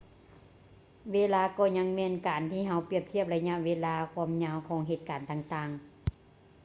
[1.11, 5.79] ເວລາກໍຍັງແມ່ນການທີ່ເຮົາປຽບທຽບໄລຍະເວລາ ຄວາມຍາວ ຂອງເຫດການຕ່າງໆ